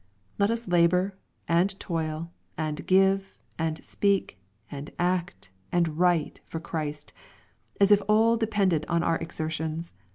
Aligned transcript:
Let 0.39 0.49
us 0.49 0.67
labor, 0.67 1.15
and 1.47 1.79
toil, 1.79 2.31
and 2.57 2.87
give, 2.87 3.37
and 3.59 3.85
speak, 3.85 4.39
and 4.71 4.91
act, 4.97 5.51
and 5.71 5.99
write 5.99 6.41
for 6.43 6.59
Christ, 6.59 7.13
as 7.79 7.91
if 7.91 8.01
all 8.07 8.35
depended 8.35 8.83
on 8.89 9.03
our 9.03 9.17
exertions. 9.19 9.93